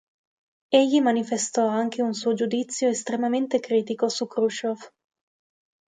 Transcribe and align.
Egli 0.69 0.99
manifestò 0.99 1.67
anche 1.67 2.01
un 2.01 2.13
suo 2.15 2.33
giudizio 2.33 2.89
estremamente 2.89 3.59
critico 3.59 4.09
su 4.09 4.25
Chruščёv. 4.25 4.91